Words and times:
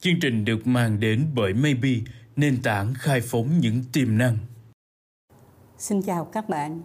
Chương 0.00 0.20
trình 0.20 0.44
được 0.44 0.66
mang 0.66 1.00
đến 1.00 1.26
bởi 1.34 1.54
Maybe, 1.54 1.90
nền 2.36 2.62
tảng 2.62 2.94
khai 2.94 3.20
phóng 3.20 3.58
những 3.60 3.84
tiềm 3.92 4.18
năng. 4.18 4.38
Xin 5.78 6.02
chào 6.02 6.24
các 6.24 6.48
bạn. 6.48 6.80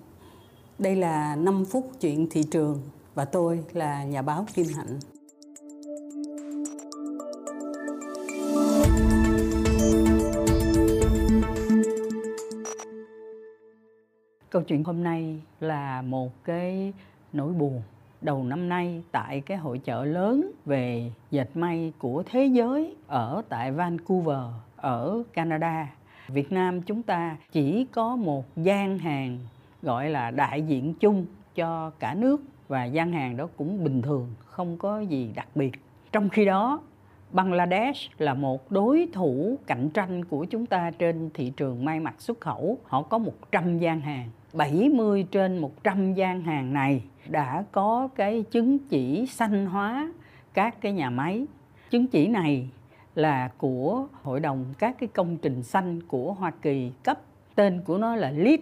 Đây 0.79 0.95
là 0.95 1.35
5 1.35 1.65
phút 1.65 1.91
chuyện 2.01 2.27
thị 2.31 2.43
trường 2.51 2.81
và 3.15 3.25
tôi 3.25 3.63
là 3.73 4.03
nhà 4.03 4.21
báo 4.21 4.45
Kim 4.53 4.65
Hạnh. 4.75 4.99
Câu 14.50 14.61
chuyện 14.61 14.84
hôm 14.84 15.04
nay 15.04 15.41
là 15.59 16.02
một 16.02 16.43
cái 16.43 16.93
nỗi 17.34 17.54
buồn 17.54 17.82
đầu 18.24 18.44
năm 18.44 18.70
nay 18.70 19.04
tại 19.12 19.42
cái 19.42 19.58
hội 19.58 19.80
chợ 19.80 20.06
lớn 20.06 20.52
về 20.66 21.12
dệt 21.32 21.50
may 21.54 21.94
của 22.00 22.24
thế 22.26 22.46
giới 22.46 22.96
ở 23.07 23.42
tại 23.50 23.71
Vancouver 23.71 24.44
ở 24.76 25.24
Canada. 25.34 25.89
Việt 26.28 26.52
Nam 26.52 26.82
chúng 26.82 27.04
ta 27.04 27.38
chỉ 27.52 27.86
có 27.92 28.16
một 28.16 28.46
gian 28.56 28.97
hàng 28.97 29.39
gọi 29.82 30.10
là 30.10 30.32
đại 30.32 30.61
diện 30.61 30.94
chung 30.94 31.25
cho 31.56 31.92
cả 32.00 32.13
nước 32.13 32.44
và 32.67 32.85
gian 32.85 33.11
hàng 33.11 33.38
đó 33.38 33.47
cũng 33.57 33.83
bình 33.83 34.02
thường, 34.02 34.33
không 34.45 34.77
có 34.77 34.99
gì 34.99 35.31
đặc 35.35 35.47
biệt. 35.55 35.71
Trong 36.11 36.30
khi 36.30 36.45
đó, 36.45 36.81
Bangladesh 37.31 38.11
là 38.17 38.33
một 38.33 38.71
đối 38.71 39.08
thủ 39.13 39.58
cạnh 39.67 39.89
tranh 39.89 40.25
của 40.25 40.45
chúng 40.45 40.66
ta 40.66 40.91
trên 40.91 41.30
thị 41.33 41.53
trường 41.58 41.85
may 41.85 41.99
mặc 41.99 42.16
xuất 42.21 42.41
khẩu. 42.41 42.77
Họ 42.83 43.02
có 43.02 43.17
100 43.17 43.77
gian 43.80 44.02
hàng. 44.02 44.30
70 44.53 45.27
trên 45.31 45.57
100 45.57 46.13
gian 46.13 46.41
hàng 46.41 46.73
này 46.73 47.03
đã 47.27 47.66
có 47.71 48.09
cái 48.16 48.44
chứng 48.52 48.80
chỉ 48.80 49.25
xanh 49.25 49.66
hóa 49.66 50.11
các 50.53 50.81
cái 50.81 50.91
nhà 50.91 51.09
máy. 51.09 51.45
Chứng 51.89 52.07
chỉ 52.07 52.27
này 52.27 52.70
là 53.16 53.52
của 53.58 54.08
Hội 54.23 54.39
đồng 54.39 54.66
các 54.80 54.95
cái 54.99 55.09
công 55.13 55.38
trình 55.38 55.63
xanh 55.63 56.02
của 56.08 56.34
Hoa 56.34 56.52
Kỳ 56.61 56.91
cấp. 57.03 57.22
Tên 57.55 57.81
của 57.86 57.97
nó 57.97 58.16
là 58.16 58.31
LEED, 58.31 58.59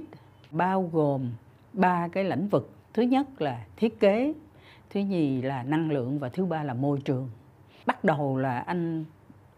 bao 0.51 0.89
gồm 0.93 1.31
ba 1.73 2.07
cái 2.07 2.23
lĩnh 2.23 2.47
vực. 2.47 2.71
Thứ 2.93 3.01
nhất 3.01 3.41
là 3.41 3.65
thiết 3.77 3.99
kế, 3.99 4.33
thứ 4.89 4.99
nhì 4.99 5.41
là 5.41 5.63
năng 5.63 5.91
lượng 5.91 6.19
và 6.19 6.29
thứ 6.29 6.45
ba 6.45 6.63
là 6.63 6.73
môi 6.73 6.99
trường. 6.99 7.29
Bắt 7.85 8.03
đầu 8.03 8.37
là 8.37 8.59
anh 8.59 9.05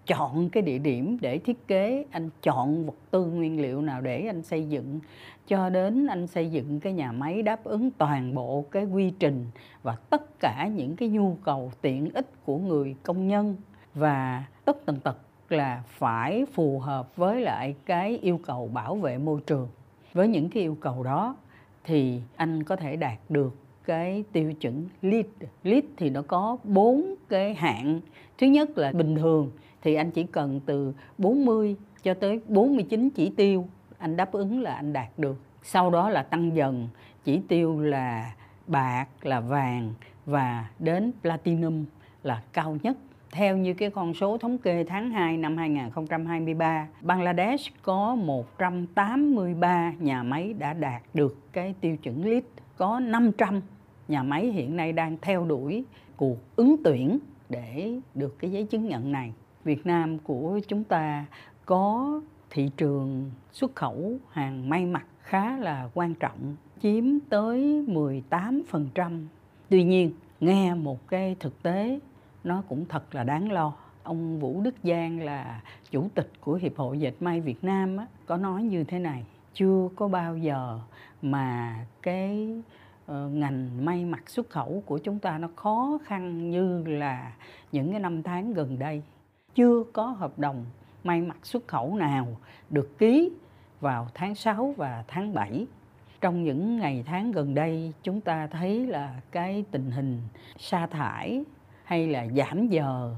chọn 0.05 0.49
cái 0.49 0.63
địa 0.63 0.77
điểm 0.77 1.17
để 1.21 1.37
thiết 1.37 1.67
kế, 1.67 2.05
anh 2.11 2.29
chọn 2.41 2.85
vật 2.85 2.95
tư 3.11 3.25
nguyên 3.25 3.61
liệu 3.61 3.81
nào 3.81 4.01
để 4.01 4.25
anh 4.27 4.43
xây 4.43 4.69
dựng, 4.69 4.99
cho 5.47 5.69
đến 5.69 6.07
anh 6.07 6.27
xây 6.27 6.51
dựng 6.51 6.79
cái 6.79 6.93
nhà 6.93 7.11
máy 7.11 7.41
đáp 7.41 7.63
ứng 7.63 7.91
toàn 7.91 8.35
bộ 8.35 8.65
cái 8.71 8.85
quy 8.85 9.11
trình 9.19 9.45
và 9.83 9.95
tất 10.09 10.39
cả 10.39 10.69
những 10.75 10.95
cái 10.95 11.09
nhu 11.09 11.37
cầu 11.43 11.71
tiện 11.81 12.09
ích 12.13 12.45
của 12.45 12.57
người 12.57 12.95
công 13.03 13.27
nhân 13.27 13.55
và 13.93 14.43
tất 14.65 14.85
tần 14.85 14.99
tật 14.99 15.17
là 15.49 15.83
phải 15.87 16.45
phù 16.53 16.79
hợp 16.79 17.15
với 17.15 17.41
lại 17.41 17.75
cái 17.85 18.19
yêu 18.21 18.39
cầu 18.45 18.67
bảo 18.73 18.95
vệ 18.95 19.17
môi 19.17 19.41
trường 19.47 19.67
với 20.13 20.27
những 20.27 20.49
cái 20.49 20.63
yêu 20.63 20.77
cầu 20.81 21.03
đó 21.03 21.35
thì 21.83 22.21
anh 22.35 22.63
có 22.63 22.75
thể 22.75 22.95
đạt 22.95 23.19
được 23.29 23.55
cái 23.85 24.23
tiêu 24.31 24.53
chuẩn 24.53 24.85
LEED. 25.01 25.25
LEED 25.63 25.83
thì 25.97 26.09
nó 26.09 26.21
có 26.21 26.57
bốn 26.63 27.15
cái 27.29 27.53
hạng. 27.53 27.99
Thứ 28.37 28.47
nhất 28.47 28.77
là 28.77 28.91
bình 28.91 29.15
thường 29.15 29.51
thì 29.83 29.95
anh 29.95 30.11
chỉ 30.11 30.23
cần 30.23 30.59
từ 30.65 30.93
40 31.17 31.75
cho 32.03 32.13
tới 32.13 32.41
49 32.47 33.09
chỉ 33.09 33.29
tiêu 33.29 33.67
anh 33.97 34.17
đáp 34.17 34.31
ứng 34.31 34.61
là 34.61 34.73
anh 34.73 34.93
đạt 34.93 35.09
được. 35.17 35.41
Sau 35.63 35.89
đó 35.89 36.09
là 36.09 36.23
tăng 36.23 36.55
dần, 36.55 36.87
chỉ 37.23 37.41
tiêu 37.47 37.79
là 37.79 38.33
bạc, 38.67 39.05
là 39.21 39.39
vàng 39.39 39.93
và 40.25 40.69
đến 40.79 41.11
platinum 41.21 41.85
là 42.23 42.43
cao 42.53 42.77
nhất. 42.83 42.97
Theo 43.31 43.57
như 43.57 43.73
cái 43.73 43.89
con 43.89 44.13
số 44.13 44.37
thống 44.37 44.57
kê 44.57 44.83
tháng 44.83 45.11
2 45.11 45.37
năm 45.37 45.57
2023, 45.57 46.87
Bangladesh 47.01 47.73
có 47.81 48.15
183 48.15 49.93
nhà 49.99 50.23
máy 50.23 50.53
đã 50.53 50.73
đạt 50.73 51.01
được 51.13 51.37
cái 51.53 51.75
tiêu 51.81 51.97
chuẩn 51.97 52.25
LEED. 52.25 52.43
Có 52.77 52.99
500 52.99 53.61
nhà 54.07 54.23
máy 54.23 54.45
hiện 54.45 54.75
nay 54.75 54.93
đang 54.93 55.17
theo 55.21 55.45
đuổi 55.45 55.83
cuộc 56.17 56.37
ứng 56.55 56.75
tuyển 56.83 57.19
để 57.49 57.99
được 58.15 58.39
cái 58.39 58.51
giấy 58.51 58.63
chứng 58.63 58.87
nhận 58.87 59.11
này. 59.11 59.33
Việt 59.63 59.85
Nam 59.85 60.19
của 60.19 60.59
chúng 60.67 60.83
ta 60.83 61.25
có 61.65 62.21
thị 62.49 62.69
trường 62.77 63.31
xuất 63.51 63.75
khẩu 63.75 64.17
hàng 64.31 64.69
may 64.69 64.85
mặc 64.85 65.05
khá 65.21 65.57
là 65.57 65.89
quan 65.93 66.15
trọng, 66.15 66.55
chiếm 66.81 67.03
tới 67.29 67.85
18%. 67.87 69.25
Tuy 69.69 69.83
nhiên, 69.83 70.11
nghe 70.39 70.75
một 70.75 71.07
cái 71.07 71.35
thực 71.39 71.63
tế 71.63 71.99
nó 72.43 72.63
cũng 72.69 72.85
thật 72.89 73.15
là 73.15 73.23
đáng 73.23 73.51
lo. 73.51 73.73
Ông 74.03 74.39
Vũ 74.39 74.61
Đức 74.61 74.75
Giang 74.83 75.23
là 75.23 75.61
chủ 75.91 76.07
tịch 76.15 76.31
của 76.41 76.53
Hiệp 76.53 76.77
hội 76.77 76.99
Dệt 76.99 77.13
may 77.19 77.41
Việt 77.41 77.63
Nam 77.63 77.97
á, 77.97 78.07
có 78.25 78.37
nói 78.37 78.63
như 78.63 78.83
thế 78.83 78.99
này, 78.99 79.25
chưa 79.53 79.89
có 79.95 80.07
bao 80.07 80.37
giờ 80.37 80.79
mà 81.21 81.75
cái 82.01 82.49
ờ, 83.05 83.29
ngành 83.29 83.85
may 83.85 84.05
mặc 84.05 84.29
xuất 84.29 84.49
khẩu 84.49 84.83
của 84.85 84.97
chúng 84.97 85.19
ta 85.19 85.37
nó 85.37 85.47
khó 85.55 85.97
khăn 86.05 86.49
như 86.49 86.83
là 86.83 87.33
những 87.71 87.91
cái 87.91 87.99
năm 87.99 88.23
tháng 88.23 88.53
gần 88.53 88.79
đây 88.79 89.03
chưa 89.55 89.83
có 89.93 90.05
hợp 90.05 90.39
đồng 90.39 90.65
may 91.03 91.21
mặc 91.21 91.37
xuất 91.43 91.67
khẩu 91.67 91.95
nào 91.95 92.27
được 92.69 92.97
ký 92.97 93.31
vào 93.79 94.07
tháng 94.13 94.35
6 94.35 94.73
và 94.77 95.03
tháng 95.07 95.33
7. 95.33 95.67
Trong 96.21 96.43
những 96.43 96.77
ngày 96.77 97.03
tháng 97.05 97.31
gần 97.31 97.55
đây, 97.55 97.93
chúng 98.03 98.21
ta 98.21 98.47
thấy 98.47 98.87
là 98.87 99.21
cái 99.31 99.65
tình 99.71 99.91
hình 99.91 100.21
sa 100.57 100.87
thải 100.87 101.43
hay 101.83 102.07
là 102.07 102.27
giảm 102.35 102.67
giờ 102.67 103.15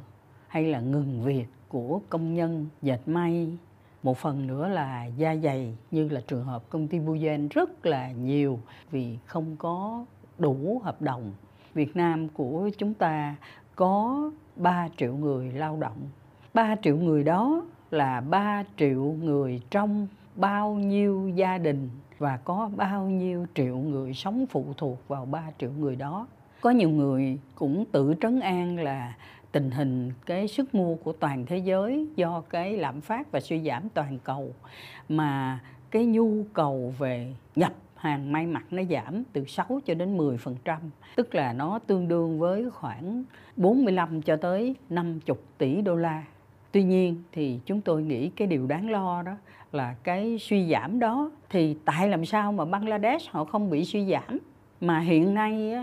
hay 0.47 0.63
là 0.63 0.79
ngừng 0.79 1.21
việc 1.23 1.45
của 1.69 2.01
công 2.09 2.33
nhân 2.33 2.67
dệt 2.81 2.99
may, 3.05 3.57
một 4.03 4.17
phần 4.17 4.47
nữa 4.47 4.67
là 4.67 5.05
da 5.05 5.35
dày 5.35 5.77
như 5.91 6.09
là 6.09 6.21
trường 6.27 6.43
hợp 6.43 6.63
công 6.69 6.87
ty 6.87 6.99
Buyen 6.99 7.47
rất 7.47 7.85
là 7.85 8.11
nhiều 8.11 8.59
vì 8.91 9.17
không 9.25 9.55
có 9.57 10.05
đủ 10.37 10.81
hợp 10.83 11.01
đồng. 11.01 11.33
Việt 11.73 11.95
Nam 11.95 12.29
của 12.29 12.69
chúng 12.77 12.93
ta 12.93 13.35
có 13.75 14.31
3 14.55 14.89
triệu 14.97 15.15
người 15.15 15.51
lao 15.51 15.77
động 15.77 15.97
3 16.55 16.75
triệu 16.81 16.97
người 16.97 17.23
đó 17.23 17.61
là 17.91 18.21
3 18.21 18.63
triệu 18.77 19.01
người 19.03 19.61
trong 19.69 20.07
bao 20.35 20.73
nhiêu 20.73 21.31
gia 21.35 21.57
đình 21.57 21.89
và 22.17 22.37
có 22.37 22.69
bao 22.75 23.05
nhiêu 23.05 23.45
triệu 23.55 23.77
người 23.77 24.13
sống 24.13 24.45
phụ 24.49 24.65
thuộc 24.77 25.07
vào 25.07 25.25
3 25.25 25.43
triệu 25.59 25.71
người 25.79 25.95
đó. 25.95 26.27
Có 26.61 26.69
nhiều 26.69 26.89
người 26.89 27.39
cũng 27.55 27.85
tự 27.91 28.13
trấn 28.21 28.39
an 28.39 28.79
là 28.79 29.15
tình 29.51 29.71
hình 29.71 30.11
cái 30.25 30.47
sức 30.47 30.75
mua 30.75 30.95
của 30.95 31.11
toàn 31.11 31.45
thế 31.45 31.57
giới 31.57 32.07
do 32.15 32.43
cái 32.49 32.77
lạm 32.77 33.01
phát 33.01 33.31
và 33.31 33.39
suy 33.39 33.63
giảm 33.63 33.89
toàn 33.89 34.19
cầu 34.23 34.53
mà 35.09 35.59
cái 35.91 36.05
nhu 36.05 36.43
cầu 36.53 36.93
về 36.97 37.33
nhập 37.55 37.73
hàng 37.95 38.31
may 38.31 38.45
mặc 38.45 38.65
nó 38.71 38.83
giảm 38.89 39.23
từ 39.33 39.45
6 39.45 39.79
cho 39.85 39.93
đến 39.93 40.17
10%, 40.17 40.77
tức 41.15 41.35
là 41.35 41.53
nó 41.53 41.79
tương 41.79 42.07
đương 42.07 42.39
với 42.39 42.69
khoảng 42.69 43.23
45 43.55 44.21
cho 44.21 44.35
tới 44.35 44.75
50 44.89 45.37
tỷ 45.57 45.81
đô 45.81 45.95
la 45.95 46.23
tuy 46.75 46.83
nhiên 46.83 47.23
thì 47.31 47.59
chúng 47.65 47.81
tôi 47.81 48.03
nghĩ 48.03 48.29
cái 48.29 48.47
điều 48.47 48.67
đáng 48.67 48.89
lo 48.89 49.21
đó 49.21 49.31
là 49.71 49.95
cái 50.03 50.37
suy 50.39 50.71
giảm 50.71 50.99
đó 50.99 51.31
thì 51.49 51.75
tại 51.85 52.09
làm 52.09 52.25
sao 52.25 52.51
mà 52.51 52.65
bangladesh 52.65 53.31
họ 53.31 53.43
không 53.43 53.69
bị 53.69 53.85
suy 53.85 54.05
giảm? 54.05 54.39
Mà 54.81 54.99
hiện 54.99 55.33
nay 55.33 55.73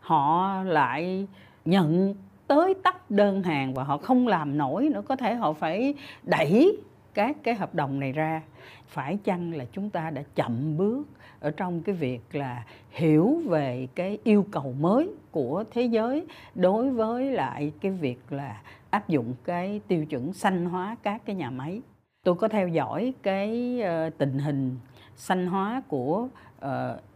họ 0.00 0.62
lại 0.62 1.26
nhận 1.64 2.14
tới 2.46 2.74
tấp 2.82 3.10
đơn 3.10 3.42
hàng 3.42 3.74
và 3.74 3.84
họ 3.84 3.96
không 3.98 4.28
làm 4.28 4.58
nổi 4.58 4.88
nữa. 4.88 5.02
Có 5.08 5.16
thể 5.16 5.34
họ 5.34 5.52
phải 5.52 5.94
đẩy 6.22 6.76
các 7.14 7.36
cái 7.42 7.54
hợp 7.54 7.74
đồng 7.74 8.00
này 8.00 8.12
ra. 8.12 8.42
Phải 8.86 9.18
chăng 9.24 9.54
là 9.54 9.64
chúng 9.72 9.90
ta 9.90 10.10
đã 10.10 10.22
chậm 10.34 10.76
bước 10.76 11.08
ở 11.40 11.50
trong 11.50 11.82
cái 11.82 11.94
việc 11.94 12.20
là 12.32 12.64
hiểu 12.90 13.42
về 13.46 13.88
cái 13.94 14.18
yêu 14.24 14.46
cầu 14.50 14.74
mới 14.80 15.10
của 15.30 15.64
thế 15.70 15.82
giới 15.82 16.26
đối 16.54 16.90
với 16.90 17.30
lại 17.30 17.72
cái 17.80 17.92
việc 17.92 18.18
là 18.30 18.60
áp 18.92 19.08
dụng 19.08 19.34
cái 19.44 19.80
tiêu 19.88 20.06
chuẩn 20.06 20.32
xanh 20.32 20.64
hóa 20.64 20.96
các 21.02 21.22
cái 21.24 21.36
nhà 21.36 21.50
máy. 21.50 21.80
Tôi 22.24 22.34
có 22.34 22.48
theo 22.48 22.68
dõi 22.68 23.14
cái 23.22 23.80
ờ, 23.80 24.10
tình 24.10 24.38
hình 24.38 24.76
xanh 25.16 25.46
hóa 25.46 25.82
của 25.88 26.28
uh, 26.64 26.70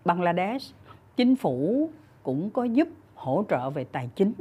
Bangladesh. 0.05 0.75
Chính 1.17 1.37
phủ 1.37 1.89
cũng 2.23 2.51
có 2.51 2.65
giúp 2.65 2.89
hỗ 3.15 3.45
trợ 3.49 3.71
về 3.71 3.85
tài 3.85 4.09
chính 4.15 4.33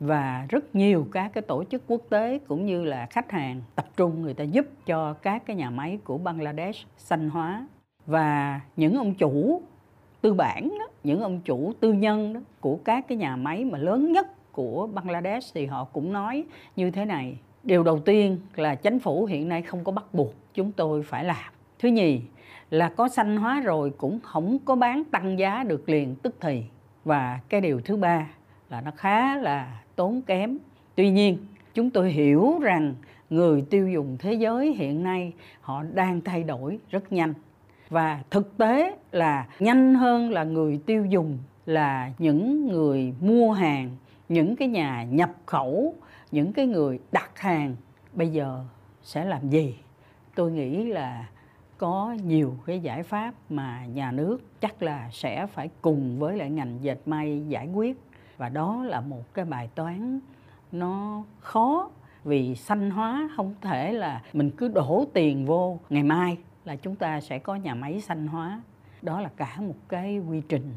và 0.00 0.46
rất 0.48 0.74
nhiều 0.74 1.06
các 1.12 1.30
cái 1.34 1.42
tổ 1.42 1.64
chức 1.64 1.82
quốc 1.86 2.02
tế 2.08 2.38
cũng 2.38 2.66
như 2.66 2.84
là 2.84 3.06
khách 3.10 3.30
hàng 3.30 3.62
tập 3.74 3.86
trung 3.96 4.22
người 4.22 4.34
ta 4.34 4.44
giúp 4.44 4.66
cho 4.86 5.12
các 5.12 5.46
cái 5.46 5.56
nhà 5.56 5.70
máy 5.70 5.98
của 6.04 6.18
Bangladesh 6.18 6.86
xanh 6.96 7.30
hóa. 7.30 7.66
Và 8.06 8.60
những 8.76 8.96
ông 8.96 9.14
chủ 9.14 9.62
tư 10.20 10.34
bản 10.34 10.68
đó, 10.78 10.86
những 11.04 11.20
ông 11.20 11.40
chủ 11.40 11.72
tư 11.80 11.92
nhân 11.92 12.32
đó, 12.32 12.40
của 12.60 12.78
các 12.84 13.08
cái 13.08 13.18
nhà 13.18 13.36
máy 13.36 13.64
mà 13.64 13.78
lớn 13.78 14.12
nhất 14.12 14.35
của 14.56 14.88
Bangladesh 14.94 15.54
thì 15.54 15.66
họ 15.66 15.84
cũng 15.84 16.12
nói 16.12 16.44
như 16.76 16.90
thế 16.90 17.04
này. 17.04 17.38
Điều 17.62 17.82
đầu 17.82 17.98
tiên 18.00 18.38
là 18.54 18.74
chính 18.74 18.98
phủ 18.98 19.24
hiện 19.24 19.48
nay 19.48 19.62
không 19.62 19.84
có 19.84 19.92
bắt 19.92 20.04
buộc 20.12 20.34
chúng 20.54 20.72
tôi 20.72 21.02
phải 21.02 21.24
làm. 21.24 21.52
Thứ 21.78 21.88
nhì 21.88 22.20
là 22.70 22.88
có 22.88 23.08
xanh 23.08 23.36
hóa 23.36 23.60
rồi 23.60 23.90
cũng 23.90 24.20
không 24.20 24.58
có 24.64 24.76
bán 24.76 25.04
tăng 25.04 25.38
giá 25.38 25.64
được 25.64 25.88
liền 25.88 26.14
tức 26.14 26.34
thì. 26.40 26.62
Và 27.04 27.40
cái 27.48 27.60
điều 27.60 27.80
thứ 27.80 27.96
ba 27.96 28.26
là 28.70 28.80
nó 28.80 28.90
khá 28.96 29.36
là 29.36 29.82
tốn 29.96 30.22
kém. 30.22 30.58
Tuy 30.94 31.10
nhiên, 31.10 31.38
chúng 31.74 31.90
tôi 31.90 32.12
hiểu 32.12 32.58
rằng 32.62 32.94
người 33.30 33.64
tiêu 33.70 33.88
dùng 33.88 34.16
thế 34.18 34.32
giới 34.32 34.74
hiện 34.74 35.02
nay 35.02 35.32
họ 35.60 35.82
đang 35.94 36.20
thay 36.20 36.44
đổi 36.44 36.78
rất 36.90 37.12
nhanh. 37.12 37.34
Và 37.88 38.22
thực 38.30 38.58
tế 38.58 38.96
là 39.12 39.46
nhanh 39.58 39.94
hơn 39.94 40.30
là 40.30 40.44
người 40.44 40.80
tiêu 40.86 41.04
dùng 41.04 41.38
là 41.66 42.10
những 42.18 42.66
người 42.66 43.14
mua 43.20 43.52
hàng 43.52 43.90
những 44.28 44.56
cái 44.56 44.68
nhà 44.68 45.04
nhập 45.04 45.30
khẩu, 45.46 45.94
những 46.30 46.52
cái 46.52 46.66
người 46.66 47.00
đặt 47.12 47.38
hàng 47.38 47.76
bây 48.12 48.28
giờ 48.28 48.64
sẽ 49.02 49.24
làm 49.24 49.48
gì? 49.48 49.78
Tôi 50.34 50.52
nghĩ 50.52 50.84
là 50.84 51.28
có 51.78 52.16
nhiều 52.24 52.56
cái 52.66 52.80
giải 52.80 53.02
pháp 53.02 53.34
mà 53.48 53.86
nhà 53.86 54.12
nước 54.12 54.60
chắc 54.60 54.82
là 54.82 55.10
sẽ 55.12 55.46
phải 55.46 55.70
cùng 55.80 56.18
với 56.18 56.36
lại 56.36 56.50
ngành 56.50 56.78
dệt 56.80 56.98
may 57.06 57.42
giải 57.48 57.68
quyết. 57.74 58.00
Và 58.36 58.48
đó 58.48 58.84
là 58.84 59.00
một 59.00 59.34
cái 59.34 59.44
bài 59.44 59.68
toán 59.74 60.20
nó 60.72 61.22
khó 61.40 61.90
vì 62.24 62.54
xanh 62.54 62.90
hóa 62.90 63.28
không 63.36 63.54
thể 63.60 63.92
là 63.92 64.22
mình 64.32 64.50
cứ 64.50 64.68
đổ 64.68 65.04
tiền 65.14 65.46
vô, 65.46 65.78
ngày 65.90 66.02
mai 66.02 66.38
là 66.64 66.76
chúng 66.76 66.96
ta 66.96 67.20
sẽ 67.20 67.38
có 67.38 67.54
nhà 67.54 67.74
máy 67.74 68.00
xanh 68.00 68.26
hóa. 68.26 68.60
Đó 69.02 69.20
là 69.20 69.30
cả 69.36 69.56
một 69.60 69.76
cái 69.88 70.18
quy 70.18 70.42
trình 70.48 70.74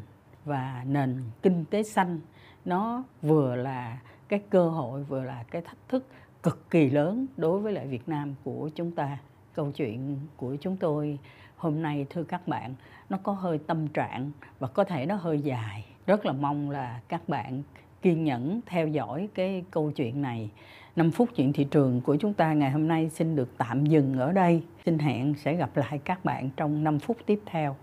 và 0.49 0.83
nền 0.87 1.21
kinh 1.41 1.65
tế 1.69 1.83
xanh, 1.83 2.19
nó 2.65 3.03
vừa 3.21 3.55
là 3.55 3.99
cái 4.27 4.39
cơ 4.49 4.69
hội, 4.69 5.03
vừa 5.03 5.23
là 5.23 5.43
cái 5.51 5.61
thách 5.61 5.77
thức 5.87 6.05
cực 6.43 6.69
kỳ 6.69 6.89
lớn 6.89 7.25
đối 7.37 7.59
với 7.59 7.73
lại 7.73 7.87
Việt 7.87 8.09
Nam 8.09 8.35
của 8.43 8.69
chúng 8.75 8.91
ta. 8.91 9.17
Câu 9.53 9.71
chuyện 9.71 10.17
của 10.37 10.55
chúng 10.61 10.77
tôi 10.77 11.19
hôm 11.57 11.81
nay, 11.81 12.05
thưa 12.09 12.23
các 12.23 12.47
bạn, 12.47 12.73
nó 13.09 13.17
có 13.23 13.31
hơi 13.31 13.57
tâm 13.57 13.87
trạng 13.87 14.31
và 14.59 14.67
có 14.67 14.83
thể 14.83 15.05
nó 15.05 15.15
hơi 15.15 15.39
dài. 15.39 15.85
Rất 16.05 16.25
là 16.25 16.33
mong 16.33 16.69
là 16.69 17.01
các 17.07 17.29
bạn 17.29 17.63
kiên 18.01 18.23
nhẫn 18.23 18.59
theo 18.65 18.87
dõi 18.87 19.29
cái 19.33 19.63
câu 19.71 19.91
chuyện 19.91 20.21
này. 20.21 20.49
5 20.95 21.11
phút 21.11 21.29
chuyện 21.35 21.53
thị 21.53 21.63
trường 21.63 22.01
của 22.01 22.15
chúng 22.15 22.33
ta 22.33 22.53
ngày 22.53 22.71
hôm 22.71 22.87
nay 22.87 23.09
xin 23.09 23.35
được 23.35 23.57
tạm 23.57 23.85
dừng 23.85 24.19
ở 24.19 24.31
đây. 24.31 24.63
Xin 24.85 24.99
hẹn 24.99 25.33
sẽ 25.35 25.55
gặp 25.55 25.77
lại 25.77 25.99
các 26.03 26.25
bạn 26.25 26.49
trong 26.57 26.83
5 26.83 26.99
phút 26.99 27.17
tiếp 27.25 27.41
theo. 27.45 27.75